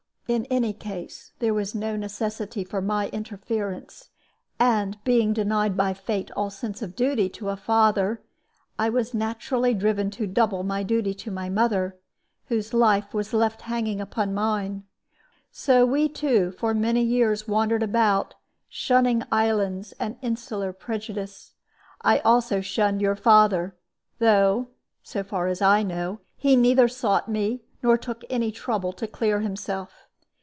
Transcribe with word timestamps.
"In 0.27 0.45
any 0.45 0.71
case, 0.71 1.33
there 1.39 1.53
was 1.53 1.75
no 1.75 1.97
necessity 1.97 2.63
for 2.63 2.81
my 2.81 3.09
interference; 3.09 4.11
and 4.61 4.97
being 5.03 5.33
denied 5.33 5.75
by 5.75 5.93
fate 5.93 6.31
all 6.37 6.49
sense 6.49 6.81
of 6.81 6.95
duty 6.95 7.27
to 7.31 7.49
a 7.49 7.57
father, 7.57 8.21
I 8.79 8.87
was 8.87 9.13
naturally 9.13 9.73
driven 9.73 10.09
to 10.11 10.27
double 10.27 10.63
my 10.63 10.83
duty 10.83 11.13
to 11.15 11.31
my 11.31 11.49
mother, 11.49 11.97
whose 12.45 12.73
life 12.73 13.13
was 13.13 13.33
left 13.33 13.63
hanging 13.63 13.99
upon 13.99 14.33
mine. 14.33 14.83
So 15.51 15.85
we 15.85 16.07
two 16.07 16.51
for 16.53 16.73
many 16.73 17.03
years 17.03 17.45
wandered 17.45 17.83
about, 17.83 18.33
shunning 18.69 19.23
islands 19.33 19.91
and 19.99 20.15
insular 20.21 20.71
prejudice. 20.71 21.55
I 22.03 22.19
also 22.19 22.61
shunned 22.61 23.01
your 23.01 23.17
father, 23.17 23.75
though 24.19 24.69
(so 25.03 25.25
far 25.25 25.47
as 25.47 25.61
I 25.61 25.83
know) 25.83 26.21
he 26.37 26.55
neither 26.55 26.87
sought 26.87 27.27
me 27.27 27.63
nor 27.83 27.97
took 27.97 28.23
any 28.29 28.53
trouble 28.53 28.93
to 28.93 29.07
clear 29.07 29.41
himself. 29.41 30.07